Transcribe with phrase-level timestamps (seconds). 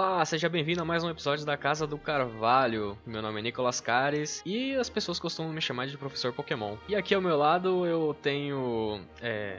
[0.00, 2.96] Olá, seja bem-vindo a mais um episódio da Casa do Carvalho.
[3.04, 6.76] Meu nome é Nicolas Cares e as pessoas costumam me chamar de professor Pokémon.
[6.88, 9.00] E aqui ao meu lado eu tenho.
[9.20, 9.58] É...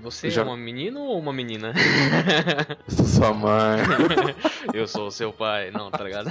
[0.00, 1.74] Você Já- é uma menina ou uma menina?
[2.88, 3.80] Eu sou sua mãe.
[4.72, 5.70] eu sou o seu pai.
[5.70, 6.30] Não, tá ligado?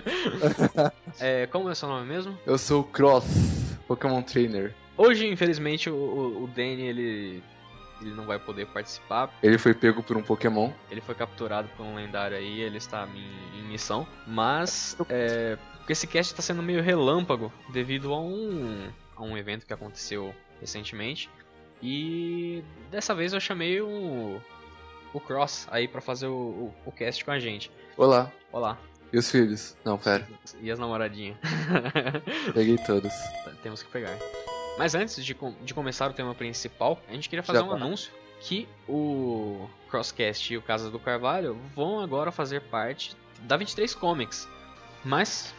[1.20, 2.38] é, como é seu nome mesmo?
[2.46, 4.74] Eu sou o Cross, Pokémon Trainer.
[4.96, 5.94] Hoje, infelizmente, o,
[6.44, 7.42] o Danny ele,
[8.02, 9.32] ele não vai poder participar.
[9.42, 10.70] Ele foi pego por um Pokémon.
[10.90, 14.06] Ele foi capturado por um lendário aí, ele está em, em missão.
[14.26, 15.56] Mas é,
[15.88, 21.30] esse cast está sendo meio relâmpago devido a um, a um evento que aconteceu recentemente.
[21.82, 24.40] E dessa vez eu chamei o,
[25.12, 27.70] o Cross aí pra fazer o, o, o cast com a gente.
[27.96, 28.30] Olá.
[28.52, 28.78] Olá.
[29.12, 29.76] E os filhos?
[29.84, 30.26] Não, pera.
[30.60, 31.36] E as namoradinhas?
[32.54, 33.12] Peguei todos.
[33.62, 34.16] Temos que pegar.
[34.78, 37.72] Mas antes de, com- de começar o tema principal, a gente queria fazer Já um
[37.72, 43.94] anúncio que o Crosscast e o Casa do Carvalho vão agora fazer parte da 23
[43.94, 44.48] Comics.
[45.04, 45.54] Mas,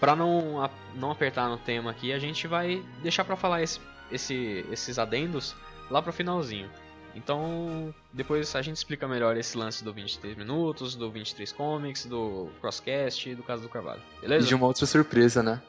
[0.00, 3.80] pra não, não apertar no tema aqui, a gente vai deixar pra falar esse,
[4.10, 5.54] esse- esses adendos
[5.90, 6.68] lá pro finalzinho.
[7.14, 12.48] Então, depois a gente explica melhor esse lance do 23 minutos, do 23 Comics, do
[12.60, 14.00] Crosscast e do Casa do Carvalho.
[14.18, 14.46] E Beleza?
[14.46, 15.60] de uma outra surpresa, né?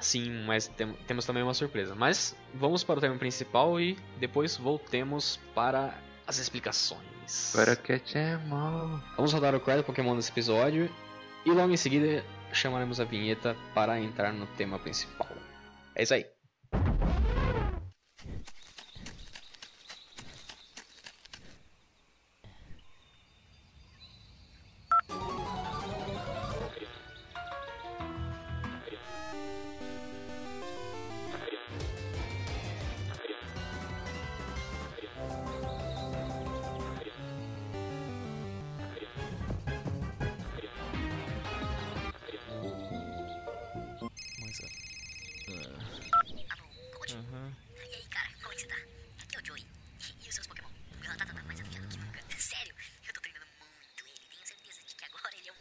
[0.00, 1.94] Sim, mas tem- temos também uma surpresa.
[1.94, 5.94] Mas vamos para o tema principal e depois voltemos para
[6.26, 7.52] as explicações.
[7.54, 9.00] Para Catchemon.
[9.16, 10.90] Vamos rodar o card Pokémon desse episódio
[11.44, 15.28] e logo em seguida chamaremos a vinheta para entrar no tema principal.
[15.94, 16.26] É isso aí.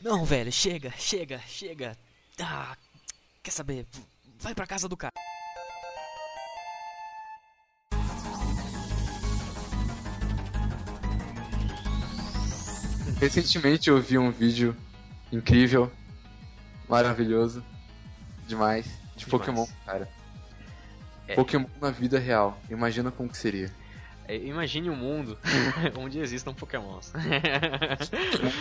[0.09, 1.95] Não, velho, chega, chega, chega.
[2.41, 2.75] Ah,
[3.43, 3.85] quer saber?
[4.39, 5.13] Vai pra casa do cara.
[13.19, 14.75] Recentemente eu vi um vídeo
[15.31, 15.91] incrível,
[16.87, 17.63] maravilhoso,
[18.47, 19.29] demais, de Demais.
[19.29, 20.09] Pokémon, cara.
[21.27, 21.35] É.
[21.35, 22.59] Pokémon na vida real.
[22.67, 23.71] Imagina como que seria.
[24.29, 25.35] É, imagine um mundo
[25.97, 27.11] onde existam Pokémons.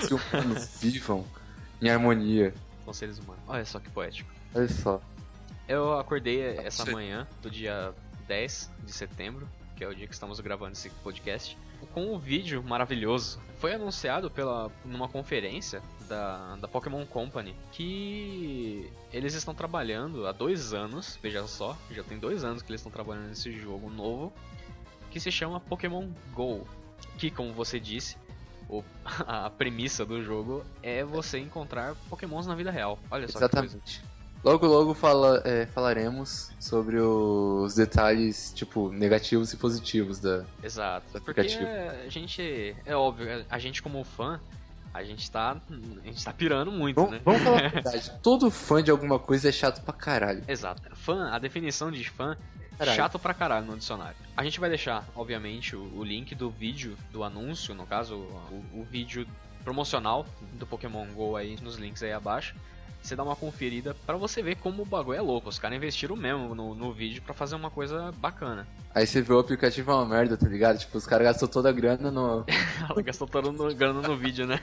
[0.02, 1.26] Os humanos vivam
[1.82, 2.54] em harmonia.
[2.86, 3.42] Com seres humanos.
[3.46, 4.32] Olha só que poético.
[4.54, 4.98] Olha só.
[5.68, 6.92] Eu acordei essa Sim.
[6.92, 7.92] manhã do dia
[8.26, 9.46] 10 de setembro,
[9.76, 11.58] que é o dia que estamos gravando esse podcast,
[11.92, 13.38] com um vídeo maravilhoso.
[13.58, 20.72] Foi anunciado pela numa conferência da, da Pokémon Company que eles estão trabalhando há dois
[20.72, 24.32] anos, veja só, já tem dois anos que eles estão trabalhando nesse jogo novo,
[25.10, 26.66] que se chama Pokémon Go.
[27.16, 28.16] Que, como você disse,
[28.68, 28.82] o-
[29.26, 32.98] a premissa do jogo é você encontrar Pokémons na vida real.
[33.10, 33.64] Olha só que coisa.
[33.66, 34.02] Exatamente.
[34.44, 40.44] Logo, logo fala, é, falaremos sobre os detalhes, tipo, negativos e positivos da.
[40.62, 41.06] Exato.
[41.12, 41.68] do Porque aplicativo.
[42.04, 44.38] a gente, é óbvio, a gente como fã,
[44.94, 47.20] a gente tá, a gente tá pirando muito, Vamos, né?
[47.24, 48.12] vamos falar a verdade.
[48.22, 50.44] Todo fã de alguma coisa é chato pra caralho.
[50.46, 50.82] Exato.
[50.94, 52.36] Fã, a definição de fã,
[52.78, 52.96] Caralho.
[52.96, 54.16] chato pra caralho no dicionário.
[54.36, 58.64] A gente vai deixar, obviamente, o, o link do vídeo, do anúncio, no caso, o,
[58.80, 59.26] o vídeo
[59.64, 62.54] promocional do Pokémon GO aí nos links aí abaixo.
[63.02, 65.48] Você dá uma conferida pra você ver como o bagulho é louco.
[65.48, 68.66] Os caras investiram mesmo no, no vídeo pra fazer uma coisa bacana.
[68.94, 70.78] Aí você vê o aplicativo é uma merda, tá ligado?
[70.78, 72.44] Tipo, os caras gastou toda a grana no.
[72.90, 74.60] Ela gastou toda no, grana no vídeo, né?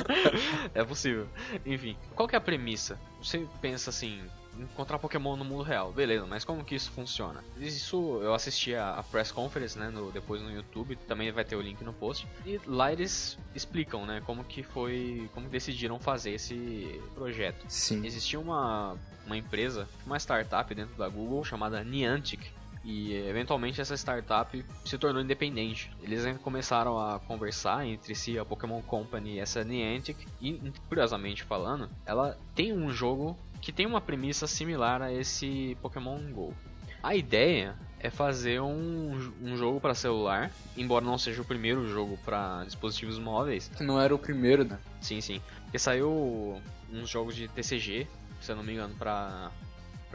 [0.72, 1.26] é possível.
[1.66, 2.98] Enfim, qual que é a premissa?
[3.20, 4.20] Você pensa assim,
[4.58, 7.42] encontrar Pokémon no mundo real, beleza, mas como que isso funciona?
[7.56, 11.56] Isso eu assisti a, a press conference, né, no- depois no YouTube, também vai ter
[11.56, 12.26] o link no post.
[12.46, 17.64] E lá eles explicam, né, como que foi, como decidiram fazer esse projeto.
[17.68, 18.04] Sim.
[18.06, 18.96] Existia uma,
[19.26, 22.52] uma empresa, uma startup dentro da Google chamada Niantic.
[22.86, 25.90] E eventualmente essa startup se tornou independente.
[26.02, 30.28] Eles começaram a conversar entre si, a Pokémon Company e essa Niantic.
[30.38, 36.20] E, curiosamente falando, ela tem um jogo que tem uma premissa similar a esse Pokémon
[36.30, 36.54] GO.
[37.02, 42.18] A ideia é fazer um, um jogo para celular, embora não seja o primeiro jogo
[42.26, 44.78] para dispositivos móveis, não era o primeiro, né?
[45.00, 45.40] Sim, sim.
[45.62, 46.60] Porque saiu
[46.92, 48.06] uns jogos de TCG,
[48.42, 49.50] se eu não me engano, pra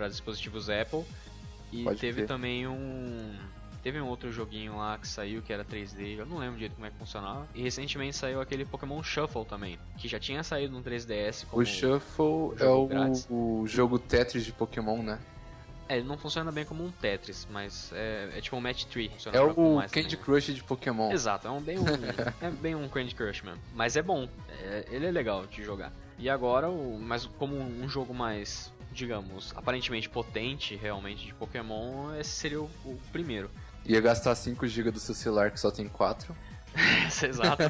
[0.07, 1.03] dispositivos Apple.
[1.71, 2.27] E Pode teve crer.
[2.27, 3.31] também um,
[3.81, 6.85] Teve um outro joguinho lá que saiu que era 3D, eu não lembro direito como
[6.85, 7.47] é que funcionava.
[7.55, 11.65] E recentemente saiu aquele Pokémon Shuffle também, que já tinha saído no 3DS como O
[11.65, 13.25] Shuffle é o, grátis.
[13.29, 15.19] o jogo Tetris de Pokémon, né?
[15.87, 19.11] É, ele não funciona bem como um Tetris, mas é, é tipo um Match 3.
[19.13, 19.53] funciona É o
[19.89, 20.17] Candy também.
[20.17, 21.11] Crush de Pokémon.
[21.11, 21.85] Exato, é um bem um,
[22.45, 23.59] é bem um Candy Crush mesmo.
[23.73, 24.27] Mas é bom,
[24.61, 25.91] é- ele é legal de jogar.
[26.19, 32.29] E agora, o, mas como um jogo mais, digamos, aparentemente potente realmente de Pokémon, esse
[32.31, 33.49] seria o, o primeiro.
[33.89, 36.35] Ia gastar 5 GB do seu celular que só tem 4.
[37.27, 37.63] Exato.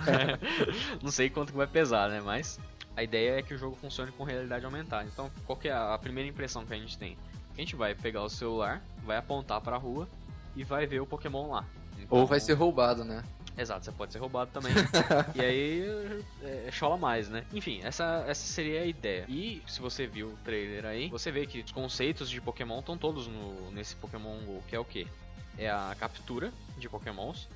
[1.01, 2.19] Não sei quanto que vai pesar, né?
[2.19, 2.59] Mas
[2.93, 5.07] a ideia é que o jogo funcione com realidade aumentada.
[5.07, 7.17] Então, qual que é a a primeira impressão que a gente tem?
[7.57, 10.09] A gente vai pegar o celular, vai apontar pra rua
[10.57, 11.65] e vai ver o Pokémon lá.
[12.09, 13.23] Ou Então- vai ser roubado, né?
[13.57, 14.73] Exato, você pode ser roubado também.
[15.35, 17.45] e aí é, chola mais, né?
[17.53, 19.25] Enfim, essa, essa seria a ideia.
[19.29, 22.97] E se você viu o trailer aí, você vê que os conceitos de Pokémon estão
[22.97, 25.07] todos no, nesse Pokémon GO, que é o quê?
[25.59, 27.47] É a captura de Pokémons,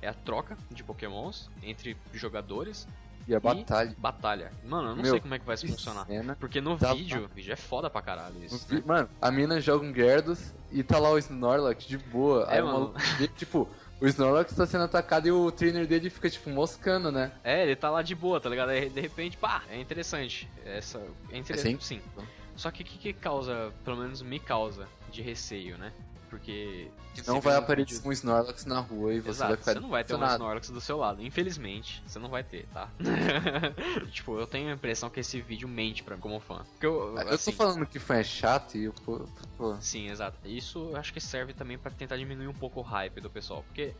[0.00, 2.88] é a troca de Pokémons entre jogadores
[3.28, 3.94] E a batalha.
[3.98, 4.52] batalha.
[4.64, 6.06] Mano, eu não Meu, sei como é que vai funcionar.
[6.06, 6.34] Cena.
[6.40, 8.66] Porque no Tá- vídeo, o vídeo é foda pra caralho isso.
[8.66, 12.46] Vi- Mano, a mina joga um Gyarados e tá lá o Snorlax de boa.
[12.50, 12.94] É, Aí mano.
[13.18, 13.68] vê, tipo,
[14.00, 17.30] o Snorlax tá sendo atacado e o trainer dele fica, tipo, moscando, né?
[17.44, 18.70] É, ele tá lá de boa, tá ligado?
[18.70, 20.48] Aí, de repente, pá, é interessante.
[20.64, 20.98] Essa,
[21.30, 22.00] é interessante, Sim.
[22.00, 22.24] sim.
[22.56, 25.92] Só que o que, que causa, pelo menos me causa, de receio, né?
[26.32, 26.90] Porque.
[27.26, 30.02] Não vai aparecer um Snorlax na rua e você Exato, vai ficar você não vai
[30.02, 30.24] ter um.
[30.24, 31.22] Snorlax do seu lado.
[31.22, 32.88] Infelizmente, você não vai ter, tá?
[34.10, 36.64] tipo, eu tenho a impressão que esse vídeo mente pra mim como fã.
[36.70, 40.08] Porque eu, Eu assim, tô falando que fã é chato e eu, pô, pô, Sim,
[40.08, 40.38] exato.
[40.48, 43.62] Isso eu acho que serve também pra tentar diminuir um pouco o hype do pessoal.
[43.64, 43.92] Porque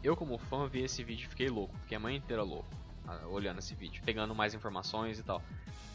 [0.00, 1.76] eu, como fã, vi esse vídeo e fiquei louco.
[1.80, 2.89] Fiquei a manhã inteira louco ah,
[3.30, 5.42] olhando esse vídeo, pegando mais informações e tal.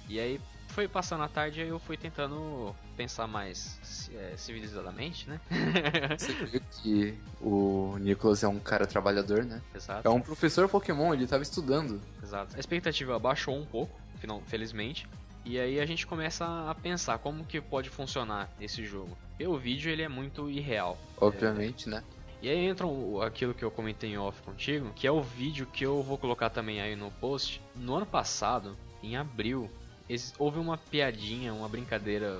[0.08, 5.40] E aí foi passando a tarde e eu fui tentando pensar mais é, civilizadamente, né?
[6.18, 9.62] você vê que o Nicholas é um cara trabalhador, né?
[9.74, 12.02] exato, É um professor Pokémon, ele tava estudando.
[12.22, 12.56] exato.
[12.56, 15.08] A expectativa baixou um pouco, final, felizmente.
[15.44, 19.16] E aí a gente começa a pensar como que pode funcionar esse jogo.
[19.30, 20.98] Porque o vídeo ele é muito irreal.
[21.18, 22.04] Obviamente, né?
[22.46, 25.66] E aí entra o- aquilo que eu comentei em off contigo, que é o vídeo
[25.66, 27.60] que eu vou colocar também aí no post.
[27.76, 29.68] No ano passado, em abril,
[30.38, 32.40] houve uma piadinha, uma brincadeira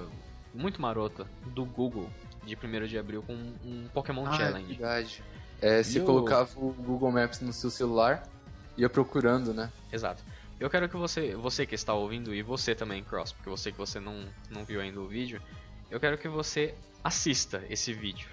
[0.54, 2.08] muito marota do Google
[2.44, 4.68] de 1 de abril com um Pokémon Ah, é Challenge.
[4.76, 5.24] verdade.
[5.60, 8.30] É, você E colocava o Google Maps no seu celular,
[8.78, 9.72] ia procurando, né?
[9.92, 10.24] Exato.
[10.60, 13.78] Eu quero que você, você que está ouvindo e você também, Cross, porque sei que
[13.80, 15.42] você não, não viu ainda o vídeo,
[15.90, 18.30] eu quero que você assista esse vídeo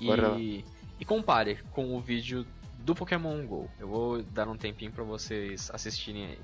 [0.00, 0.36] Bora lá.
[0.38, 0.64] e,
[0.98, 2.46] e compare com o vídeo
[2.78, 3.70] do Pokémon GO.
[3.78, 6.38] Eu vou dar um tempinho para vocês assistirem aí.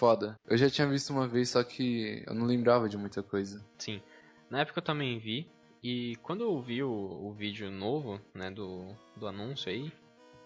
[0.00, 0.34] Foda.
[0.48, 3.62] Eu já tinha visto uma vez, só que eu não lembrava de muita coisa.
[3.76, 4.00] Sim.
[4.48, 5.46] Na época eu também vi.
[5.82, 9.92] E quando eu vi o, o vídeo novo, né, do, do anúncio aí,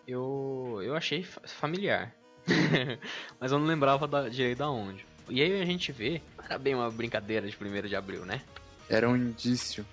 [0.09, 2.13] eu, eu achei fa- familiar.
[3.41, 5.07] Mas eu não lembrava da, direito da onde.
[5.29, 8.43] E aí a gente vê, não era bem uma brincadeira de 1 de abril, né?
[8.89, 9.87] Era um indício.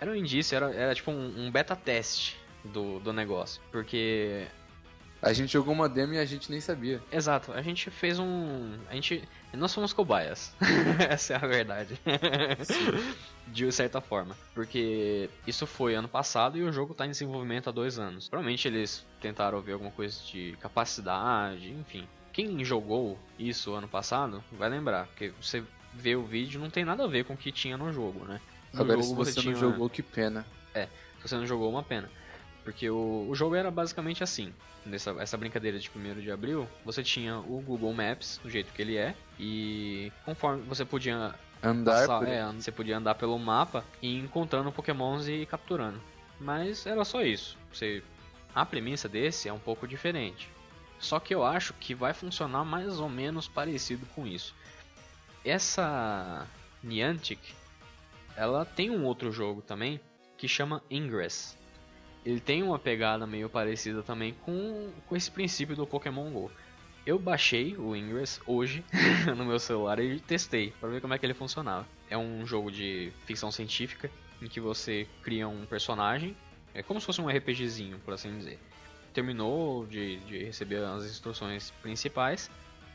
[0.00, 3.62] Era um indício, era, era tipo um, um beta teste do, do negócio.
[3.70, 4.46] Porque
[5.22, 7.00] A gente jogou uma demo e a gente nem sabia.
[7.12, 8.74] Exato, a gente fez um.
[8.90, 9.22] A gente.
[9.54, 10.52] Nós fomos cobaias.
[11.08, 11.96] Essa é a verdade.
[13.46, 14.36] De certa forma.
[14.54, 18.28] Porque isso foi ano passado e o jogo está em desenvolvimento há dois anos.
[18.28, 22.06] Provavelmente eles tentaram ver alguma coisa de capacidade, enfim.
[22.32, 25.06] Quem jogou isso ano passado vai lembrar.
[25.06, 25.62] Porque você
[25.94, 28.40] vê o vídeo não tem nada a ver com o que tinha no jogo, né?
[28.72, 30.44] No Agora, jogo se você tinha- não jogou, que pena.
[30.74, 30.88] se
[31.28, 32.10] você não jogou, uma pena.
[32.64, 34.52] Porque o, o jogo era basicamente assim.
[34.84, 38.82] Nessa essa brincadeira de 1 de abril, você tinha o Google Maps, do jeito que
[38.82, 43.84] ele é, e conforme você podia Andar passar, por é, você podia andar pelo mapa
[44.00, 46.00] e encontrando pokémons e capturando.
[46.40, 47.56] Mas era só isso.
[47.72, 48.02] Você,
[48.52, 50.48] a premissa desse é um pouco diferente.
[50.98, 54.54] Só que eu acho que vai funcionar mais ou menos parecido com isso.
[55.44, 56.46] Essa
[56.82, 57.40] Niantic,
[58.36, 60.00] ela tem um outro jogo também
[60.36, 61.56] que chama Ingress.
[62.24, 66.50] Ele tem uma pegada meio parecida também com, com esse princípio do Pokémon Go.
[67.04, 68.84] Eu baixei o Ingress hoje
[69.36, 71.86] no meu celular e testei para ver como é que ele funcionava.
[72.08, 74.08] É um jogo de ficção científica
[74.40, 76.36] em que você cria um personagem,
[76.74, 78.58] é como se fosse um RPGzinho, por assim dizer.
[79.12, 82.50] Terminou de, de receber as instruções principais,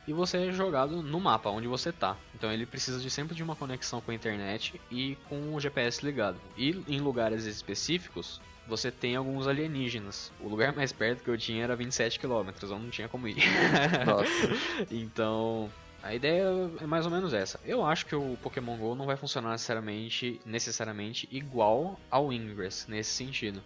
[0.07, 2.15] e você é jogado no mapa onde você tá.
[2.33, 6.03] Então ele precisa de sempre de uma conexão com a internet e com o GPS
[6.05, 6.39] ligado.
[6.57, 10.31] E em lugares específicos, você tem alguns alienígenas.
[10.39, 13.37] O lugar mais perto que eu tinha era 27 km, eu não tinha como ir.
[14.05, 14.85] Nossa.
[14.91, 15.69] então,
[16.03, 16.43] a ideia
[16.81, 17.59] é mais ou menos essa.
[17.65, 23.11] Eu acho que o Pokémon GO não vai funcionar necessariamente, necessariamente igual ao Ingress nesse
[23.11, 23.61] sentido.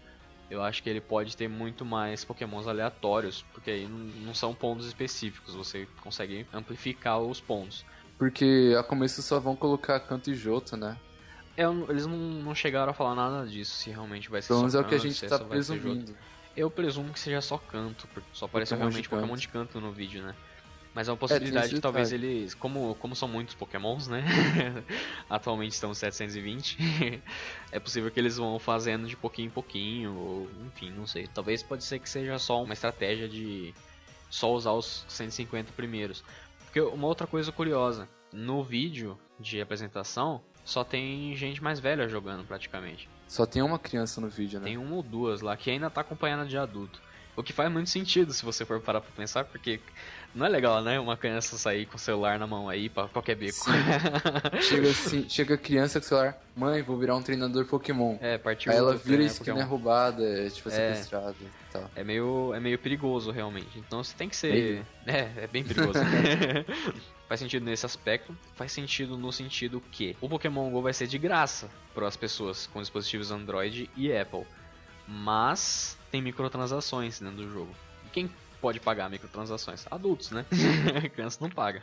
[0.49, 4.53] Eu acho que ele pode ter muito mais Pokémons aleatórios, porque aí não, não são
[4.53, 7.85] pontos específicos, você consegue amplificar os pontos.
[8.17, 10.97] Porque a começo só vão colocar canto e joto, né?
[11.61, 14.59] É, eu- eles não, não chegaram a falar nada disso, se realmente vai ser Pelo
[14.59, 16.15] só menos é o que a gente tá presumindo.
[16.57, 19.09] Eu presumo que seja só canto, porque só apareceu Pokémon realmente de.
[19.09, 20.35] Pokémon de canto no vídeo, né?
[20.93, 22.27] Mas é uma possibilidade esse que talvez detalhe.
[22.39, 24.25] eles, como, como são muitos Pokémons, né?
[25.29, 26.77] Atualmente estão 720.
[27.71, 31.27] é possível que eles vão fazendo de pouquinho em pouquinho, ou enfim, não sei.
[31.27, 33.73] Talvez pode ser que seja só uma estratégia de
[34.29, 36.23] só usar os 150 primeiros.
[36.65, 42.45] Porque uma outra coisa curiosa, no vídeo de apresentação só tem gente mais velha jogando
[42.45, 43.09] praticamente.
[43.27, 44.65] Só tem uma criança no vídeo, né?
[44.65, 47.01] Tem uma ou duas lá que ainda tá acompanhada de adulto.
[47.35, 49.79] O que faz muito sentido se você for parar pra pensar, porque
[50.35, 50.99] não é legal, né?
[50.99, 53.55] Uma criança sair com o celular na mão aí pra qualquer beco.
[54.61, 58.17] Chega assim, chega criança com o celular, mãe, vou virar um treinador Pokémon.
[58.19, 60.71] é, partiu Aí ela vira né, isso que não é roubada, é tipo É.
[60.93, 61.89] sequestrada e tal.
[61.95, 63.79] É meio, é meio perigoso, realmente.
[63.79, 64.51] Então você tem que ser.
[64.51, 64.85] Meio.
[65.07, 65.99] É, é bem perigoso.
[67.31, 68.37] faz sentido nesse aspecto.
[68.55, 72.67] Faz sentido no sentido que o Pokémon GO vai ser de graça para as pessoas
[72.67, 74.43] com dispositivos Android e Apple.
[75.07, 77.73] Mas tem microtransações dentro do jogo.
[78.05, 79.85] E quem pode pagar microtransações?
[79.89, 80.45] Adultos, né?
[81.15, 81.81] Criança não paga.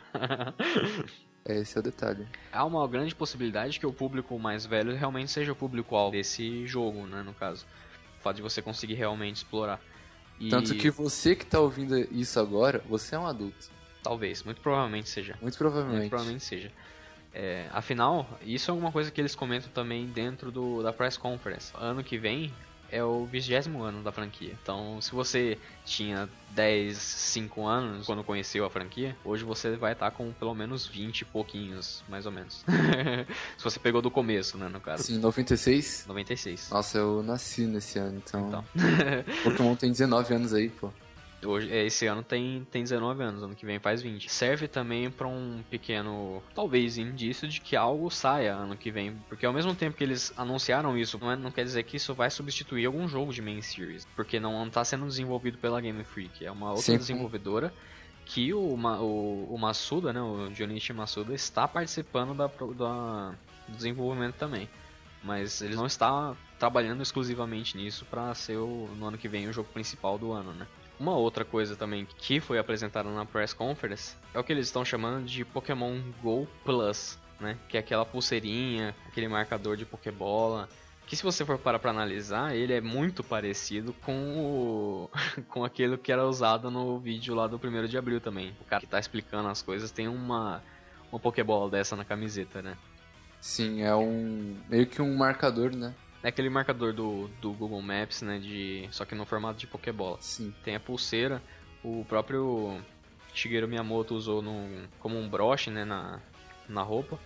[1.43, 2.27] É, esse é o detalhe.
[2.51, 7.07] Há uma grande possibilidade que o público mais velho realmente seja o público-alvo desse jogo,
[7.07, 7.23] né?
[7.23, 7.65] No caso.
[8.19, 9.81] O fato de você conseguir realmente explorar.
[10.39, 13.78] E- Tanto que você que tá ouvindo isso agora, você é um adulto.
[14.03, 15.35] Talvez, muito provavelmente seja.
[15.41, 15.97] Muito provavelmente.
[15.97, 16.71] Muito provavelmente seja.
[17.33, 21.71] É, afinal, isso é alguma coisa que eles comentam também dentro do, da press conference.
[21.75, 22.51] Ano que vem
[22.91, 24.57] é o vigésimo ano da franquia.
[24.61, 30.09] Então, se você tinha 10, 5 anos quando conheceu a franquia, hoje você vai estar
[30.11, 32.65] com pelo menos 20 e pouquinhos, mais ou menos.
[33.57, 35.03] se você pegou do começo, né, no caso.
[35.03, 36.05] Assim, 96?
[36.07, 36.69] 96.
[36.71, 38.47] Nossa, eu nasci nesse ano, então.
[38.47, 38.65] Então.
[39.43, 40.91] Pokémon tem 19 anos aí, pô.
[41.45, 44.29] Hoje, é, esse ano tem, tem 19 anos, ano que vem faz 20.
[44.29, 49.15] Serve também para um pequeno, talvez, indício de que algo saia ano que vem.
[49.29, 52.13] Porque ao mesmo tempo que eles anunciaram isso, não, é- não quer dizer que isso
[52.13, 54.05] vai substituir algum jogo de main series.
[54.15, 56.97] Porque não está sendo desenvolvido pela Game Freak, é uma outra Sim.
[56.97, 57.73] desenvolvedora
[58.25, 63.31] que o, o, o Masuda, né, o Junichi Masuda, está participando da, da-
[63.67, 64.69] do desenvolvimento também.
[65.23, 69.53] Mas ele não está trabalhando exclusivamente nisso para ser o, no ano que vem o
[69.53, 70.67] jogo principal do ano, né?
[70.99, 74.83] Uma outra coisa também que foi apresentada na press conference é o que eles estão
[74.83, 77.57] chamando de Pokémon Go Plus, né?
[77.69, 80.67] Que é aquela pulseirinha, aquele marcador de Pokébola.
[81.07, 85.09] Que se você for parar pra analisar, ele é muito parecido com o...
[85.47, 88.53] com aquilo que era usado no vídeo lá do 1 de abril também.
[88.61, 90.61] O cara que tá explicando as coisas tem uma,
[91.11, 92.77] uma Pokébola dessa na camiseta, né?
[93.39, 94.57] Sim, é um.
[94.67, 95.95] meio que um marcador, né?
[96.23, 98.39] É aquele marcador do, do Google Maps, né?
[98.39, 100.17] De, só que no formato de Pokébola.
[100.19, 100.53] Sim.
[100.63, 101.41] Tem a pulseira,
[101.83, 102.79] o próprio
[103.33, 106.19] Shigeru Miyamoto usou num, como um broche né, na,
[106.67, 107.17] na roupa.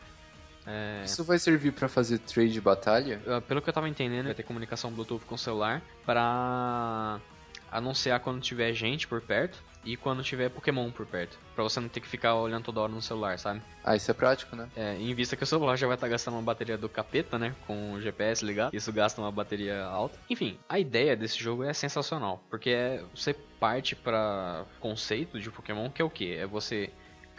[0.66, 3.22] É, Isso vai servir pra fazer trade de batalha?
[3.28, 7.20] ah, pelo que eu tava entendendo, vai ter comunicação Bluetooth com o celular pra
[7.74, 11.38] anunciar quando tiver gente por perto e quando tiver Pokémon por perto.
[11.56, 13.62] Pra você não ter que ficar olhando toda hora no celular, sabe?
[13.84, 14.70] Ah, isso é prático, né?
[14.76, 17.54] É, em vista que o celular já vai estar gastando uma bateria do capeta, né?
[17.68, 18.74] Com o GPS ligado.
[18.74, 20.18] Isso gasta uma bateria alta.
[20.30, 22.42] Enfim, a ideia desse jogo é sensacional.
[22.50, 26.36] Porque é, você parte para conceito de Pokémon que é o que?
[26.36, 26.90] É você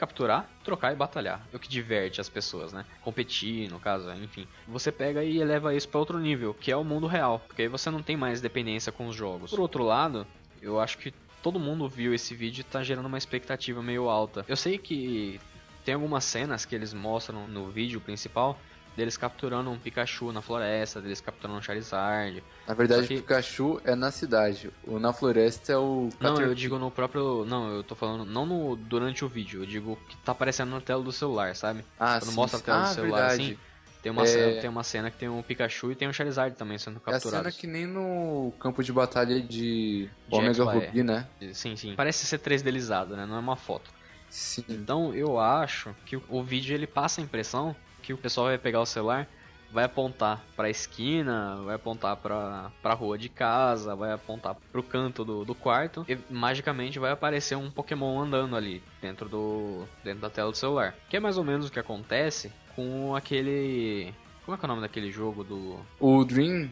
[0.04, 1.46] capturar, trocar e batalhar.
[1.52, 2.84] É o que diverte as pessoas, né?
[3.00, 4.46] Competir, no caso, enfim.
[4.68, 7.42] Você pega e eleva isso para outro nível, que é o mundo real.
[7.46, 9.50] Porque aí você não tem mais dependência com os jogos.
[9.50, 10.26] Por outro lado,
[10.61, 14.44] eu acho que todo mundo viu esse vídeo e tá gerando uma expectativa meio alta.
[14.46, 15.40] Eu sei que
[15.84, 18.58] tem algumas cenas que eles mostram no vídeo principal
[18.96, 22.42] deles capturando um Pikachu na floresta, deles capturando um Charizard.
[22.66, 24.70] Na verdade, que- o Pikachu é na cidade.
[24.84, 26.08] O na floresta é o.
[26.20, 27.44] Não, eu digo no próprio.
[27.44, 28.24] Não, eu tô falando.
[28.24, 31.84] Não no, durante o vídeo, eu digo que tá aparecendo na tela do celular, sabe?
[31.98, 33.42] Ah, Quando sim, mostra a tela ah, do celular verdade.
[33.42, 33.58] assim.
[34.02, 34.26] Tem uma, É.
[34.26, 37.14] cena, tem uma cena que tem um Pikachu e tem um Charizard também sendo É
[37.14, 40.62] a cena que nem no campo de batalha de, De Omega.
[40.62, 41.26] Ruby, né?
[41.54, 41.94] Sim, sim.
[41.96, 43.24] Parece ser 3Delizado, né?
[43.24, 43.90] Não é uma foto.
[44.28, 44.62] Sim.
[44.68, 47.74] Então eu acho que o vídeo ele passa a impressão
[48.04, 49.26] que o pessoal vai pegar o celular,
[49.73, 55.25] vai apontar pra esquina, vai apontar pra, pra rua de casa, vai apontar pro canto
[55.25, 60.30] do, do quarto e magicamente vai aparecer um Pokémon andando ali dentro do dentro da
[60.30, 60.94] tela do celular.
[61.08, 64.68] Que é mais ou menos o que acontece com aquele como é que é o
[64.68, 66.70] nome daquele jogo do O Dream.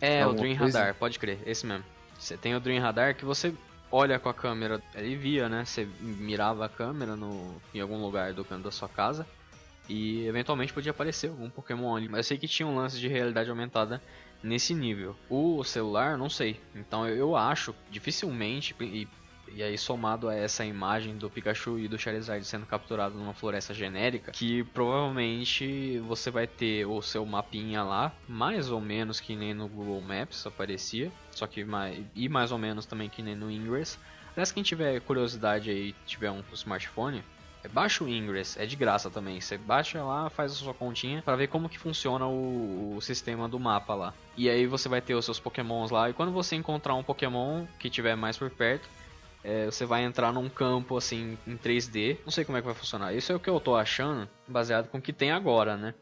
[0.00, 0.78] é, o Dream coisa?
[0.78, 1.84] Radar, pode crer, esse mesmo.
[2.18, 3.52] Você tem o Dream Radar que você
[3.90, 5.64] olha com a câmera, ele via, né?
[5.64, 9.26] Você mirava a câmera no, em algum lugar do canto da sua casa
[9.88, 12.08] e eventualmente podia aparecer algum Pokémon ali.
[12.08, 14.02] Mas eu sei que tinha um lance de realidade aumentada
[14.42, 15.16] nesse nível.
[15.28, 16.60] O celular, não sei.
[16.74, 19.08] Então eu, acho, dificilmente, e,
[19.48, 23.72] e aí somado a essa imagem do Pikachu e do Charizard sendo capturado numa floresta
[23.72, 29.54] genérica, que provavelmente você vai ter o seu mapinha lá, mais ou menos que nem
[29.54, 33.50] no Google Maps aparecia, só que mais, e mais ou menos também que nem no
[33.50, 33.98] Ingress.
[34.32, 37.22] Aliás, quem tiver curiosidade aí, tiver um smartphone,
[37.68, 39.40] Baixa o Ingress, é de graça também.
[39.40, 43.48] Você baixa lá, faz a sua continha para ver como que funciona o, o sistema
[43.48, 44.14] do mapa lá.
[44.36, 46.10] E aí você vai ter os seus Pokémons lá.
[46.10, 48.88] E quando você encontrar um Pokémon que tiver mais por perto,
[49.42, 52.18] é, você vai entrar num campo assim em 3D.
[52.24, 53.14] Não sei como é que vai funcionar.
[53.14, 55.94] Isso é o que eu tô achando, baseado com o que tem agora, né?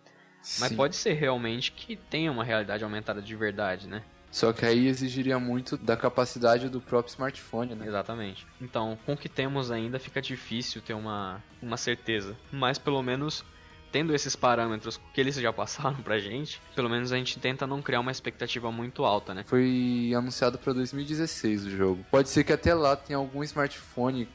[0.58, 0.76] Mas Sim.
[0.76, 4.02] pode ser realmente que tenha uma realidade aumentada de verdade, né?
[4.32, 7.86] Só que aí exigiria muito da capacidade do próprio smartphone, né?
[7.86, 8.46] Exatamente.
[8.60, 12.34] Então, com o que temos ainda fica difícil ter uma, uma certeza.
[12.50, 13.44] Mas pelo menos
[13.92, 17.82] tendo esses parâmetros que eles já passaram pra gente, pelo menos a gente tenta não
[17.82, 19.44] criar uma expectativa muito alta, né?
[19.46, 22.06] Foi anunciado para 2016 o jogo.
[22.10, 24.26] Pode ser que até lá tenha algum smartphone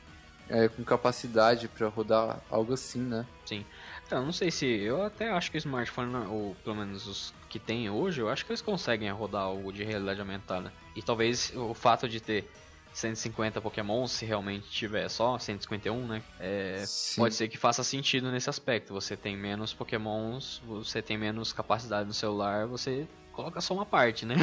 [0.48, 3.26] é, com capacidade para rodar algo assim, né?
[3.46, 3.66] Sim.
[4.08, 4.66] Então, não sei se.
[4.66, 8.46] Eu até acho que o smartphone, ou pelo menos os que tem hoje, eu acho
[8.46, 10.72] que eles conseguem rodar algo de realidade aumentada.
[10.96, 12.50] E talvez o fato de ter
[12.94, 16.24] 150 Pokémon, se realmente tiver só 151, né?
[16.40, 16.86] É,
[17.18, 18.94] pode ser que faça sentido nesse aspecto.
[18.94, 24.26] Você tem menos Pokémons, você tem menos capacidade no celular, você coloca só uma parte,
[24.26, 24.36] né?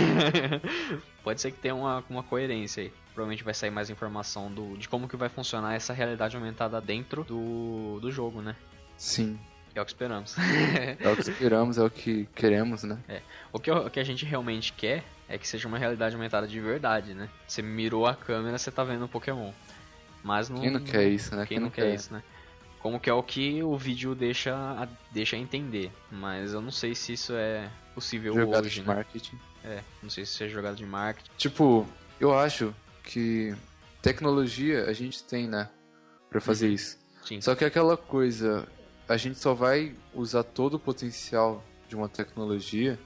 [1.25, 2.93] pode ser que tenha uma, uma coerência aí.
[3.15, 7.25] Provavelmente vai sair mais informação do, de como que vai funcionar essa realidade aumentada dentro
[7.25, 8.55] do, do jogo, né?
[8.97, 9.39] Sim.
[9.75, 10.37] É o que esperamos.
[11.01, 12.99] É o que esperamos, é o que queremos, né?
[13.53, 16.61] O que, o que a gente realmente quer é que seja uma realidade aumentada de
[16.61, 17.29] verdade, né?
[17.47, 19.53] Você mirou a câmera, você tá vendo um Pokémon.
[20.23, 20.61] Mas não.
[20.61, 21.45] Quem não quer isso, né?
[21.47, 22.23] Quem não quer isso, né?
[22.81, 25.91] Como que é o que o vídeo deixa, a- deixa entender.
[26.11, 28.95] Mas eu não sei se isso é possível Jogada hoje, de né?
[28.95, 29.39] marketing.
[29.65, 31.31] É, não sei se isso é jogada de marketing.
[31.39, 31.87] Tipo,
[32.21, 33.55] eu acho que
[34.03, 35.69] tecnologia a gente tem, né?
[36.29, 36.99] Pra fazer isso.
[37.25, 37.41] Sim.
[37.41, 38.67] Só que aquela coisa,
[39.09, 42.99] a gente só vai usar todo o potencial de uma tecnologia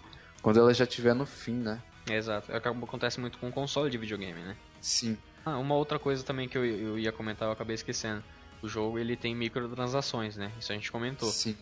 [0.42, 1.82] quando ela já estiver no fim, né?
[2.08, 2.50] Exato.
[2.52, 4.56] É acontece muito com console de videogame, né?
[4.80, 5.18] Sim.
[5.44, 8.22] Ah, uma outra coisa também que eu, eu ia comentar, eu acabei esquecendo.
[8.62, 10.50] O jogo ele tem microtransações, né?
[10.58, 11.30] Isso a gente comentou.
[11.30, 11.56] Sim.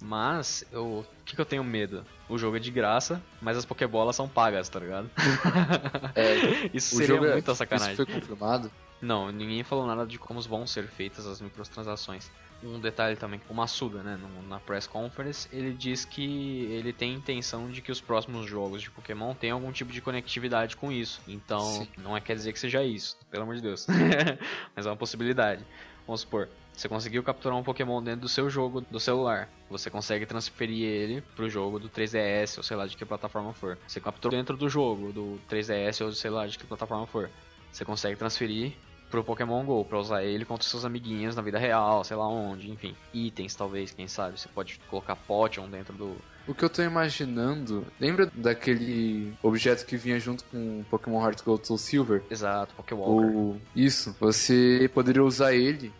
[0.00, 2.04] Mas, eu, o que, que eu tenho medo?
[2.28, 5.10] O jogo é de graça, mas as Pokébolas são pagas, tá ligado?
[6.14, 7.94] É, Isso seria é- muita sacanagem.
[7.94, 8.70] Isso foi confirmado?
[9.00, 12.30] Não, ninguém falou nada de como vão ser feitas as microtransações.
[12.62, 17.70] Um detalhe também, o Masuda, né, na press conference, ele diz que ele tem intenção
[17.70, 21.20] de que os próximos jogos de Pokémon tenham algum tipo de conectividade com isso.
[21.28, 21.88] Então, Sim.
[21.98, 23.86] não é quer dizer que seja isso, pelo amor de Deus.
[24.74, 25.62] Mas é uma possibilidade.
[26.06, 29.48] Vamos supor, você conseguiu capturar um Pokémon dentro do seu jogo do celular.
[29.70, 33.78] Você consegue transferir ele pro jogo do 3DS ou sei lá de que plataforma for.
[33.88, 37.30] Você capturou dentro do jogo do 3DS ou sei lá de que plataforma for.
[37.72, 38.72] Você consegue transferir
[39.10, 42.70] pro Pokémon GO pra usar ele contra seus amiguinhos na vida real, sei lá onde,
[42.70, 42.94] enfim.
[43.14, 44.38] Itens talvez, quem sabe.
[44.38, 46.16] Você pode colocar Potion dentro do.
[46.46, 51.42] O que eu tô imaginando, lembra daquele objeto que vinha junto com o Pokémon Heart
[51.42, 52.22] Gold Soul Silver?
[52.30, 53.36] Exato, Pokéwalker.
[53.36, 53.60] O...
[53.74, 55.92] Isso, você poderia usar ele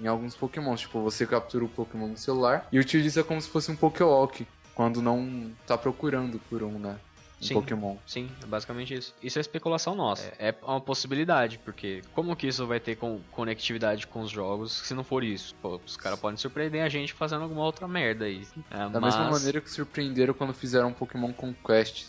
[0.00, 0.74] em alguns Pokémon.
[0.74, 5.00] Tipo, você captura o Pokémon no celular e utiliza como se fosse um Pokéwalk, quando
[5.00, 6.98] não tá procurando por um, né?
[7.42, 7.54] Sim.
[7.54, 7.96] Pokémon.
[8.06, 9.14] Sim, é basicamente isso.
[9.22, 10.32] Isso é especulação nossa.
[10.38, 14.72] É, é uma possibilidade, porque como que isso vai ter com conectividade com os jogos
[14.72, 15.54] se não for isso?
[15.60, 18.46] Pô, os caras podem surpreender a gente fazendo alguma outra merda aí.
[18.70, 22.06] É, Da mas, mesma maneira que surpreenderam quando fizeram um Pokémon Conquest.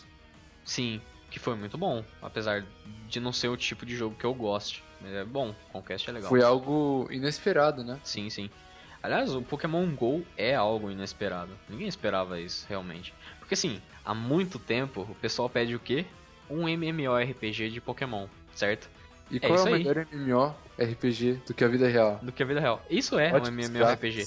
[0.64, 2.04] Sim, que foi muito bom.
[2.22, 2.64] Apesar
[3.08, 4.84] de não ser o tipo de jogo que eu goste.
[5.00, 6.28] Mas é bom, Conquest é legal.
[6.30, 7.98] Foi algo inesperado, né?
[8.04, 8.48] Sim, sim.
[9.02, 11.50] Aliás, o Pokémon GO é algo inesperado.
[11.68, 13.12] Ninguém esperava isso, realmente.
[13.38, 16.04] Porque assim, há muito tempo o pessoal pede o quê?
[16.50, 18.88] Um MMORPG de Pokémon, certo?
[19.30, 19.84] E É qual é, isso o aí.
[19.84, 22.18] melhor MMO RPG do que a vida real?
[22.22, 22.84] Do que a vida real.
[22.90, 24.26] Isso é um Ótimos MMORPG.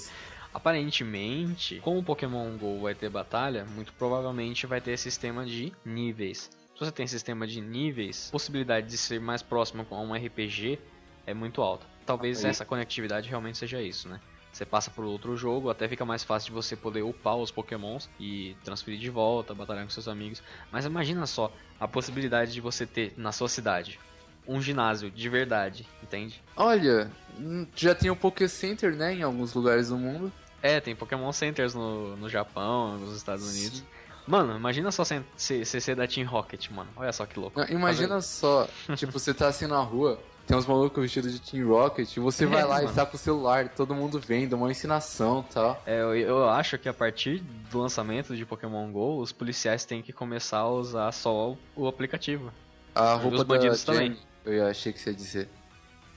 [0.54, 6.50] Aparentemente, como o Pokémon GO vai ter batalha, muito provavelmente vai ter sistema de níveis.
[6.74, 10.80] Se você tem sistema de níveis, a possibilidade de ser mais próximo com um RPG
[11.26, 11.86] é muito alta.
[12.06, 12.52] Talvez Aí.
[12.52, 14.20] essa conectividade realmente seja isso, né?
[14.58, 18.10] Você passa por outro jogo, até fica mais fácil de você poder upar os pokémons
[18.20, 20.42] e transferir de volta, batalhar com seus amigos.
[20.72, 24.00] Mas imagina só a possibilidade de você ter na sua cidade
[24.48, 26.42] um ginásio de verdade, entende?
[26.56, 30.32] Olha, hum, já tem o Poké Center, né, em alguns lugares do mundo.
[30.62, 33.84] É, tem Pokémon Centers no, no Japão, nos Estados Unidos.
[34.26, 35.24] Mano, imagina só ser,
[35.66, 36.90] ser, da Team Rocket, mano.
[36.96, 37.60] Olha só que louco.
[37.60, 41.68] Não, imagina só, tipo, você tá assim na rua, tem uns malucos vestidos de Team
[41.68, 42.96] Rocket, e você vai É, lá e mano.
[42.96, 45.84] tá com o celular, todo mundo vendo, uma ensinação e tal.
[45.86, 50.02] É, eu, eu acho que a partir do lançamento de Pokémon GO, os policiais têm
[50.02, 52.52] que começar a usar só o, o aplicativo.
[52.96, 54.12] A Os roupa da bandidos também.
[54.14, 55.50] Jenny, eu achei que você ia dizer.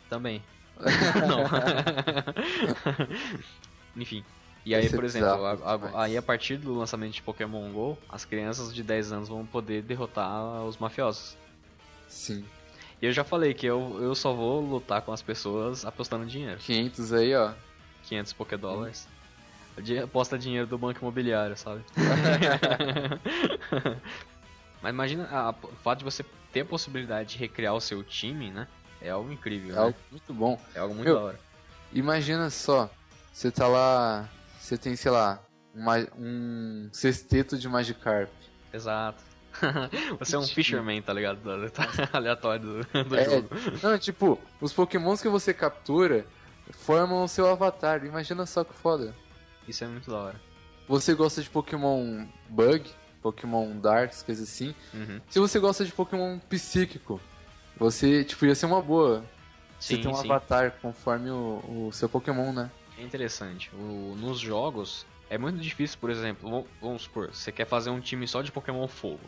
[0.08, 0.42] Também.
[1.28, 1.44] Não.
[4.00, 4.24] Enfim.
[4.64, 7.22] E aí, Vai ser por exemplo, bizarro a- a- aí a partir do lançamento de
[7.22, 11.36] Pokémon GO, as crianças de 10 anos vão poder derrotar os mafiosos.
[12.06, 12.44] Sim.
[13.02, 16.58] E eu já falei que eu, eu só vou lutar com as pessoas apostando dinheiro.
[16.58, 17.52] 500 aí, ó.
[18.04, 19.08] 500 Pokédólares.
[19.82, 21.82] Di- Aposta dinheiro do banco imobiliário, sabe?
[24.82, 28.50] Mas imagina, a- o fato de você ter a possibilidade de recriar o seu time,
[28.50, 28.66] né?
[29.00, 29.80] É algo incrível, É né?
[29.82, 30.60] algo muito bom.
[30.74, 31.40] É algo muito Meu, da hora.
[31.92, 32.90] Imagina só,
[33.32, 35.42] você tá lá, você tem, sei lá,
[35.74, 38.30] uma- um sexteto de Magikarp.
[38.72, 39.22] Exato.
[40.18, 41.38] você é um fisherman, tá ligado?
[41.40, 43.48] Do- tá aleatório do, do É, jogo.
[43.82, 46.26] não, tipo, os pokémons que você captura
[46.72, 48.04] formam o seu avatar.
[48.04, 49.14] Imagina só que foda.
[49.68, 50.40] Isso é muito da hora.
[50.88, 52.90] Você gosta de Pokémon Bug,
[53.22, 54.74] Pokémon Darks, coisa assim.
[54.92, 55.20] Uhum.
[55.28, 57.20] Se você gosta de Pokémon psíquico,
[57.76, 59.24] você, tipo, ia ser uma boa.
[59.78, 60.26] Você Sim, tem um sim.
[60.30, 62.70] avatar conforme o, o seu Pokémon, né?
[62.98, 63.70] É interessante.
[63.74, 68.26] O- nos jogos, é muito difícil, por exemplo, vamos supor, você quer fazer um time
[68.28, 69.20] só de Pokémon Fogo.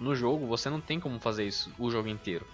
[0.00, 2.46] No jogo, você não tem como fazer isso o jogo inteiro.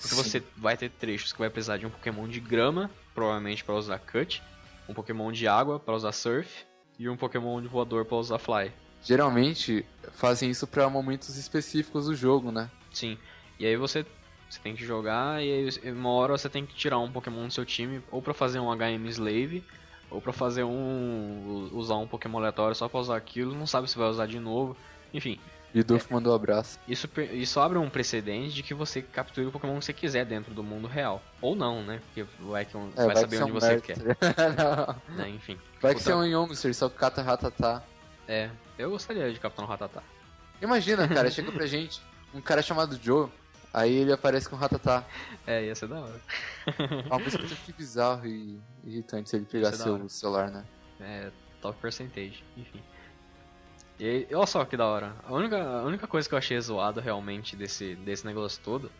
[0.00, 0.22] Porque Sim.
[0.22, 3.98] você vai ter trechos que vai precisar de um Pokémon de grama, provavelmente para usar
[3.98, 4.42] Cut,
[4.88, 6.64] um Pokémon de água para usar Surf
[6.98, 8.72] e um Pokémon de voador para usar Fly.
[9.02, 12.70] Geralmente fazem isso pra momentos específicos do jogo, né?
[12.92, 13.18] Sim.
[13.58, 14.04] E aí você,
[14.48, 17.52] você tem que jogar e aí uma hora você tem que tirar um Pokémon do
[17.52, 19.64] seu time ou pra fazer um HM Slave
[20.10, 23.98] ou pra fazer um usar um Pokémon aleatório só pra usar aquilo, não sabe se
[23.98, 24.76] vai usar de novo.
[25.12, 25.38] Enfim,
[25.74, 26.78] E o Duff mandou um abraço.
[26.86, 30.54] isso, isso abre um precedente de que você capture o Pokémon que você quiser dentro
[30.54, 31.20] do mundo real.
[31.40, 32.00] Ou não, né?
[32.06, 33.98] Porque vai, que um- É, vai, saber que onde ser um você quer.
[34.56, 35.16] Não.
[35.16, 35.30] Né?
[35.30, 35.58] Enfim.
[35.82, 37.82] Vai que ser um Youngster, só que cata ratatá.
[38.28, 40.02] É, eu gostaria de capturar um Ratatá.
[40.62, 42.00] Imagina, cara, chega pra gente
[42.32, 43.28] um cara chamado Joe,
[43.72, 45.04] aí ele aparece com ratatá.
[45.44, 46.20] É, ia ser da hora.
[46.66, 50.04] É uma coisa que bizarro e irritante se ele é hora.
[50.04, 50.64] o celular, né?
[51.00, 52.80] É, top percentage, enfim.
[53.98, 55.14] E olha só que da hora.
[55.24, 58.90] A única, a única coisa que eu achei zoado realmente desse, desse negócio todo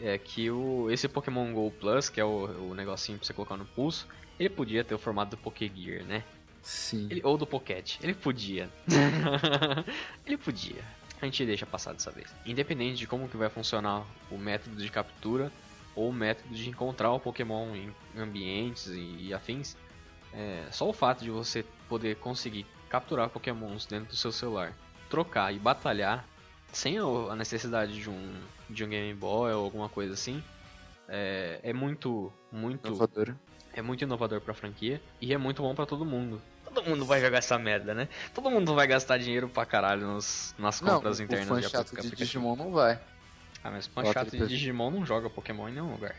[0.00, 3.56] é que o, esse Pokémon GO Plus, que é o, o negocinho pra você colocar
[3.56, 6.24] no pulso, ele podia ter o formato do Pokégear, né?
[6.62, 7.06] Sim.
[7.10, 7.96] Ele- ou do Pocket.
[8.02, 8.68] Ele podia.
[10.26, 10.82] ele podia.
[11.20, 12.34] A gente deixa passar dessa vez.
[12.44, 15.52] Independente de como que vai funcionar o método de captura
[15.94, 19.76] ou o método de encontrar o Pokémon em ambientes e, e afins,
[20.32, 24.72] é, só o fato de você poder conseguir capturar Pokémons dentro do seu celular,
[25.10, 26.24] trocar e batalhar
[26.72, 28.32] sem a a necessidade de um,
[28.70, 30.40] de um Game Boy ou alguma coisa assim,
[31.08, 33.34] é, é muito, muito Inovador.
[33.72, 36.40] é muito inovador pra franquia e é muito bom pra todo mundo.
[36.64, 38.08] Todo mundo vai jogar essa merda, né?
[38.32, 41.62] Todo mundo vai gastar dinheiro pra caralho nos, nas Não, compras o internas fã de
[41.68, 42.16] chato aplicativo.
[42.16, 42.98] de Digimon não vai.
[43.62, 44.46] Ah, mas fã chato de.
[44.46, 46.14] Digimon não joga Pokémon em nenhum lugar.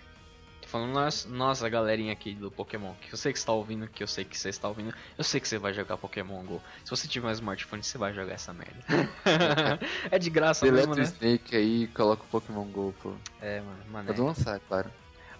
[0.76, 3.88] Falando nós, nós, a galerinha aqui do Pokémon, que eu sei que você tá ouvindo,
[3.88, 6.62] que eu sei que você está ouvindo, eu sei que você vai jogar Pokémon GO.
[6.84, 8.84] Se você tiver um smartphone, você vai jogar essa merda.
[10.12, 11.04] é de graça Deleta mesmo, o né?
[11.04, 13.14] Snake aí e coloca o Pokémon GO, pô.
[13.40, 14.08] É, mano, mané.
[14.08, 14.92] Pode lançar, claro.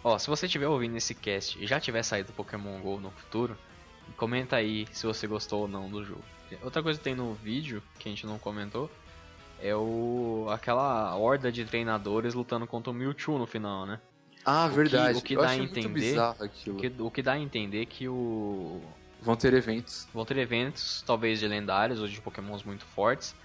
[0.02, 3.58] Ó, se você estiver ouvindo esse cast e já tiver saído Pokémon GO no futuro,
[4.15, 6.24] comenta aí se você gostou ou não do jogo.
[6.63, 8.89] Outra coisa que tem no vídeo, que a gente não comentou,
[9.62, 14.00] é o aquela horda de treinadores lutando contra o Mewtwo no final, né?
[14.45, 15.17] Ah, que- verdade.
[15.17, 16.17] o que Eu dá a entender
[16.67, 18.79] O que, o que dá a entender que o
[19.21, 20.08] Vão ter eventos.
[20.13, 23.36] vão ter eventos, talvez de lendários ou de pokémons muito fortes,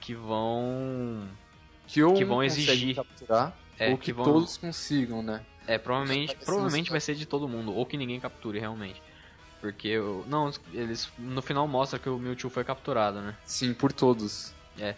[0.00, 1.28] que vão...
[1.86, 2.96] Que, Que vão exigir.
[2.96, 5.44] capturar, É, ou que, que vão- todos consigam, né?
[5.66, 9.00] É, provavelmente, Parece provavelmente isso, vai ser de todo mundo, ou que ninguém capture realmente.
[9.60, 13.36] Porque, o- não, eles no final mostra que o Mewtwo foi capturado, né?
[13.44, 14.52] Sim, por todos.
[14.78, 14.90] É.
[14.90, 14.94] E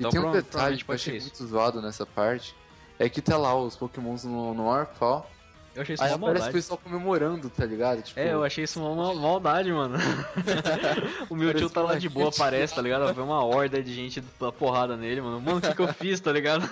[0.00, 1.28] Então, tem um detalhe que eu pode ser achei isso.
[1.28, 2.54] muito zoado nessa parte.
[2.98, 5.28] É que tá lá os pokémons no, no Warfall.
[5.74, 6.52] Eu achei isso Aí uma aparece o maldade.
[6.52, 8.02] pessoal comemorando, tá ligado?
[8.02, 9.96] Tipo, É, eu achei isso uma ma- maldade, mano.
[11.30, 12.44] o Mewtwo Parece tá lá uma de boa, crítica.
[12.44, 13.14] aparece, tá ligado?
[13.14, 15.40] Foi uma horda de gente da porrada nele, mano.
[15.40, 16.68] Mano, o que, que eu fiz, tá ligado?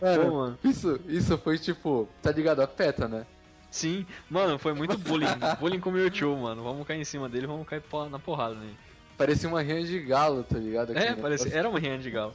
[0.00, 0.58] Cara, Pô, mano.
[0.62, 2.60] Isso, isso foi tipo, tá ligado?
[2.60, 3.26] A PETA, né?
[3.70, 5.26] Sim, mano, foi muito bullying.
[5.58, 6.62] bullying com o Mewtwo, mano.
[6.62, 8.76] Vamos cair em cima dele, vamos cair na porrada nele.
[9.16, 10.92] Parecia uma rinha de galo, tá ligado?
[10.96, 12.34] É, Aquele parecia, era uma rinha de galo.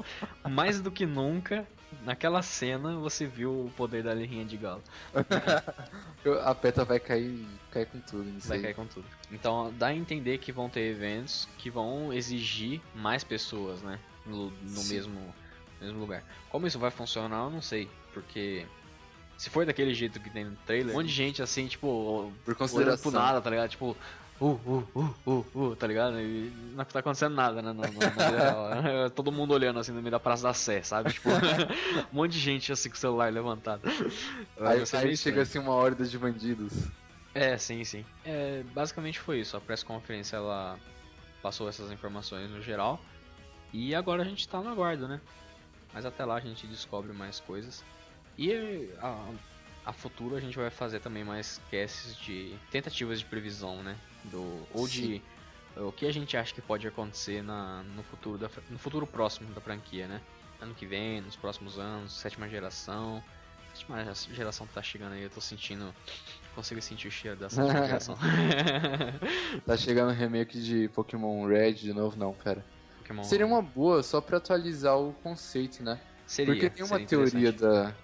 [0.49, 1.67] Mais do que nunca,
[2.05, 4.81] naquela cena, você viu o poder da rinha de galo.
[6.43, 8.63] A peta vai cair, cair com tudo Vai aí.
[8.63, 9.05] cair com tudo.
[9.31, 13.99] Então dá a entender que vão ter eventos que vão exigir mais pessoas, né?
[14.25, 15.19] No, no mesmo,
[15.81, 16.23] mesmo lugar.
[16.49, 17.89] Como isso vai funcionar, eu não sei.
[18.13, 18.65] Porque
[19.37, 22.55] se for daquele jeito que tem no trailer, um monte de gente assim, tipo, Por
[22.55, 23.11] consideração.
[23.11, 23.69] nada, tá ligado?
[23.69, 23.95] Tipo,
[24.41, 26.19] uh, uh, uh, uh, uh, tá ligado?
[26.19, 27.73] E não tá acontecendo nada, né?
[27.73, 29.05] No, no-.
[29.05, 31.13] É Todo mundo olhando assim no meio da Praça da Sé, sabe?
[31.13, 31.29] Tipo,
[32.11, 33.81] um monte de gente assim com o celular levantado.
[34.59, 36.73] Aí, aí chega assim uma horda de bandidos.
[37.33, 38.05] É, sim, sim.
[38.25, 39.55] É, basicamente foi isso.
[39.55, 40.77] A press conference ela
[41.41, 42.99] passou essas informações no geral.
[43.71, 45.21] E agora a gente tá no aguardo, né?
[45.93, 47.83] Mas até lá a gente descobre mais coisas.
[48.37, 49.29] E a,
[49.89, 53.97] a futuro a gente vai fazer também mais casts de tentativas de previsão, né?
[54.25, 55.21] Do, ou de
[55.75, 59.51] o que a gente acha que pode acontecer na, no, futuro da, no futuro próximo
[59.53, 60.21] da franquia, né?
[60.61, 63.23] Ano que vem, nos próximos anos, sétima geração.
[63.73, 65.93] Sétima geração tá chegando aí, eu tô sentindo.
[66.53, 68.17] Consigo sentir o cheiro da sétima geração.
[69.65, 72.17] Tá chegando um remake de Pokémon Red de novo?
[72.17, 72.63] Não, pera.
[72.99, 75.99] Pokémon Seria uma boa só pra atualizar o conceito, né?
[76.27, 77.95] Seria, Porque tem uma teoria da,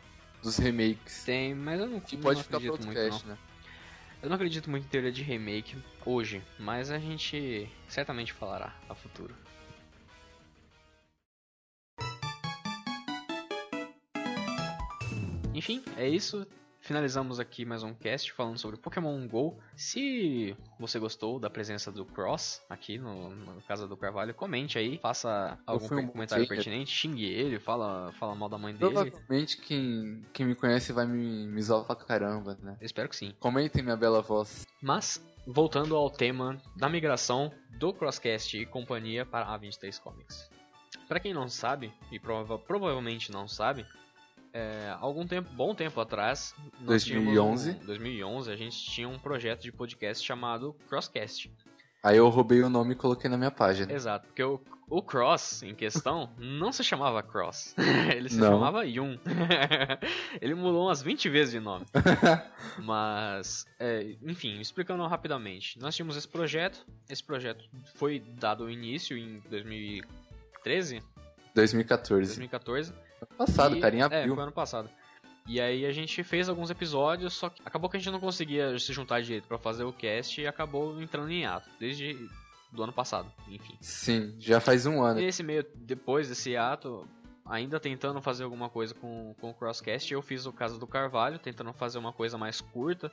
[0.46, 1.24] dos remakes.
[1.24, 3.34] Tem, mas eu não, Que não pode ficar pro acredito muito, podcast, não.
[3.34, 3.40] né?
[4.22, 8.96] Eu não acredito muito em teoria de remake hoje, mas a gente certamente falará a
[8.96, 9.36] futuro.
[15.54, 16.46] Enfim, é isso.
[16.86, 19.58] Finalizamos aqui mais um cast falando sobre Pokémon GO.
[19.76, 25.00] Se você gostou da presença do Cross aqui no, no Casa do Carvalho, comente aí,
[25.00, 26.64] faça algum um bom comentário trainer.
[26.64, 28.92] pertinente, xingue ele, fala, fala mal da mãe dele.
[28.94, 32.78] Provavelmente quem, quem me conhece vai me, me zoar pra caramba, né?
[32.80, 33.34] Eu espero que sim.
[33.40, 34.68] Comentem minha bela voz.
[34.80, 40.48] Mas, voltando ao tema da migração do Crosscast e companhia para a 23 Comics.
[41.08, 43.88] Para quem não sabe, e prova- provavelmente não sabe,
[44.58, 47.64] é, algum tempo, bom tempo atrás, nós 2011.
[47.72, 51.52] tínhamos um- 2011, a gente tinha um projeto de podcast chamado Crosscast.
[52.02, 53.92] Aí eu roubei o nome e coloquei na minha página.
[53.92, 57.76] Exato, porque o, o Cross em questão não se chamava Cross,
[58.16, 58.52] ele se Não.
[58.52, 59.18] chamava Yun.
[60.40, 61.86] ele mudou umas 20 vezes de nome.
[62.78, 67.66] Mas, é, enfim, explicando rapidamente, nós tínhamos esse projeto, esse projeto
[67.96, 71.02] foi dado início em 2013,
[71.54, 72.28] 2014.
[72.28, 72.94] 2014.
[73.38, 74.34] Passado, e- cara, em É, abril.
[74.36, 74.90] foi ano passado.
[75.48, 78.78] E aí a gente fez alguns episódios, só que acabou que a gente não conseguia
[78.80, 82.18] se juntar direito pra fazer o cast e acabou entrando em ato, desde
[82.72, 83.78] do ano passado, enfim.
[83.80, 85.20] Sim, já faz um ano.
[85.20, 87.08] Nesse meio, depois desse ato,
[87.46, 91.38] ainda tentando fazer alguma coisa com, com o Crosscast, eu fiz o caso do Carvalho,
[91.38, 93.12] tentando fazer uma coisa mais curta.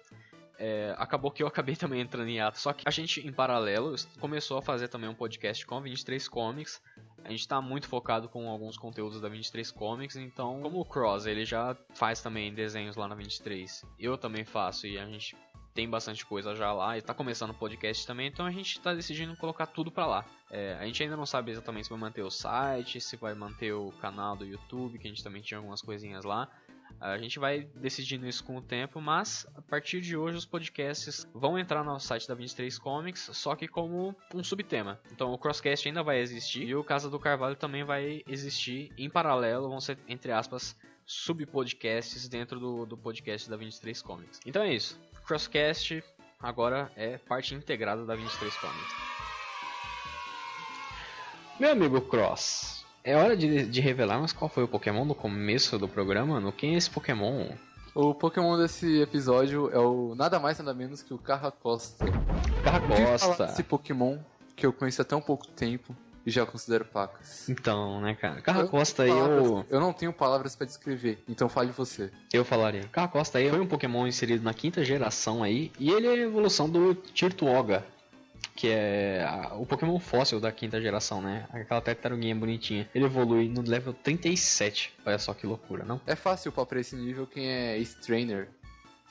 [0.59, 3.95] É, acabou que eu acabei também entrando em ato, só que a gente, em paralelo,
[4.21, 6.81] começou a fazer também um podcast com a 23 Comics.
[7.25, 11.27] A gente tá muito focado com alguns conteúdos da 23 Comics, então, como o Cross,
[11.27, 15.37] ele já faz também desenhos lá na 23, eu também faço e a gente
[15.75, 18.93] tem bastante coisa já lá e tá começando o podcast também, então a gente tá
[18.93, 20.25] decidindo colocar tudo pra lá.
[20.51, 23.73] É, a gente ainda não sabe exatamente se vai manter o site, se vai manter
[23.73, 26.51] o canal do YouTube, que a gente também tinha algumas coisinhas lá.
[27.03, 31.27] A gente vai decidindo isso com o tempo, mas a partir de hoje os podcasts
[31.35, 35.01] vão entrar no site da 23 Comics, só que como um subtema.
[35.11, 39.11] Então o Crosscast ainda vai existir e o Casa do Carvalho também vai existir em
[39.11, 44.39] paralelo, vão ser, entre aspas, subpodcasts dentro do, do podcast da 23 Comics.
[44.47, 45.01] Então é isso.
[45.27, 46.05] Crosscast
[46.39, 48.95] agora é parte integrada da 23 Comics.
[51.59, 55.89] Meu amigo Cross, é hora de, de revelarmos qual foi o Pokémon do começo do
[55.89, 56.41] programa?
[56.41, 57.49] No quem é esse Pokémon?
[57.95, 62.07] O Pokémon desse episódio é o nada mais nada menos que o Carracosta.
[62.65, 63.45] Carracosta.
[63.47, 64.19] Esse Pokémon
[64.57, 67.49] que eu conheço há tão pouco tempo e já considero pacas.
[67.49, 68.41] Então, né, cara?
[68.41, 72.11] Carracosta Eu não tenho eu, palavras- eu não tenho palavras pra descrever, então fale você.
[72.33, 72.85] eu falaria.
[72.93, 76.71] Carracosta aí foi um Pokémon inserido na quinta geração aí, e ele é a evolução
[76.71, 77.85] do Tirtuoga,
[78.55, 81.47] que é a- o Pokémon fóssil da quinta geração, né?
[81.53, 82.89] Aquela tartaruguinha bonitinha.
[82.95, 84.93] Ele evolui no level 37.
[85.05, 86.01] Olha só que loucura, não?
[86.07, 88.49] É fácil pra esse nível quem é Ace-Trainer.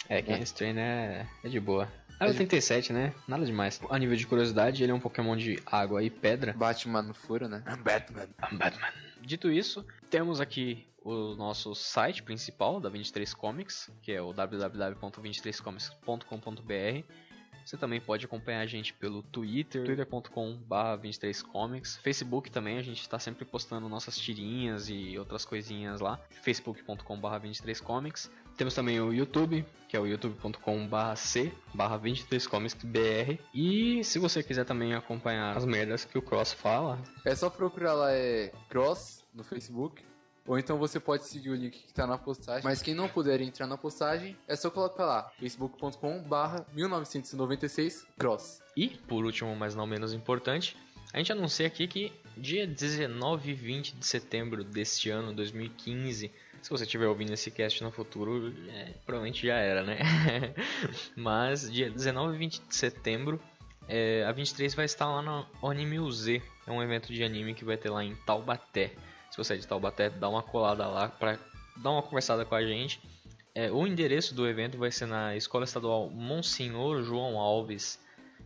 [0.09, 0.39] É, quem É.
[0.39, 1.87] é esse trainer é, é de boa.
[2.19, 3.13] É Level de- 37, né?
[3.27, 3.79] Nada demais.
[3.89, 6.53] A nível de curiosidade, ele é um Pokémon de água e pedra.
[6.53, 7.63] Batman no furo, né?
[7.83, 8.27] Batman.
[8.51, 8.87] I'm Batman.
[9.21, 17.03] Dito isso, temos aqui o nosso site principal da 23 Comics, que é o www.23comics.com.br.
[17.65, 21.99] Você também pode acompanhar a gente pelo Twitter, twitter.com.br 23comics.
[22.01, 26.19] Facebook também, a gente está sempre postando nossas tirinhas e outras coisinhas lá.
[26.41, 28.29] facebook.com.br 23comics.
[28.57, 33.39] Temos também o YouTube, que é o youtube.com.br c barra 23comicsbr.
[33.53, 37.93] E se você quiser também acompanhar as merdas que o Cross fala, É só procurar
[37.93, 40.03] lá, é Cross no Facebook.
[40.47, 42.63] Ou então você pode seguir o link que tá na postagem.
[42.63, 48.61] Mas quem não puder entrar na postagem, é só colocar lá, facebook.com barra 1996 Cross.
[48.75, 50.75] E, por último, mas não menos importante,
[51.13, 56.69] a gente anuncia aqui que dia 19 e 20 de setembro deste ano, 2015, se
[56.69, 59.99] você estiver ouvindo esse cast no futuro, é, provavelmente já era, né?
[61.15, 63.41] mas dia 19 e 20 de setembro,
[63.87, 67.65] é, a 23 vai estar lá no Anime UZ, é um evento de anime que
[67.65, 68.93] vai ter lá em Taubaté.
[69.31, 71.39] Se você é de Taubaté, dá uma colada lá pra
[71.77, 73.01] dar uma conversada com a gente.
[73.55, 77.97] É, o endereço do evento vai ser na Escola Estadual Monsenhor João Alves,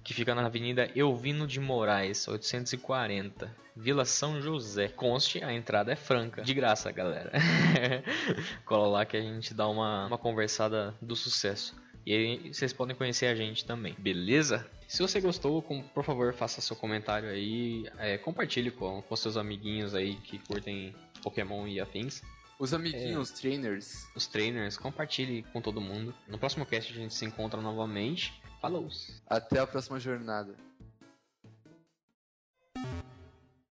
[0.04, 4.88] que fica na Avenida Elvino de Moraes, 840, Vila São José.
[4.88, 7.32] Conste, a entrada é franca, de graça, galera.
[8.64, 11.76] Cola lá que a gente dá uma, uma conversada do sucesso.
[12.06, 14.66] E aí vocês podem conhecer a gente também, beleza?
[14.88, 19.38] Se você gostou, com- por favor, faça seu comentário aí, é, compartilhe com, com seus
[19.38, 22.22] amiguinhos aí que curtem Pokémon e afins.
[22.60, 26.14] Os amiguinhos, trainers, Os trainers, compartilhe com todo mundo.
[26.28, 28.34] No próximo cast a gente se encontra novamente.
[28.62, 28.88] Falou!
[29.28, 30.56] até a próxima jornada.